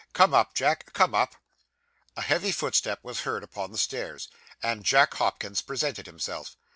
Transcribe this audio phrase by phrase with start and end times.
[0.13, 1.35] Come up, Jack; come up.'
[2.17, 4.29] A heavy footstep was heard upon the stairs,
[4.63, 6.57] and Jack Hopkins presented himself.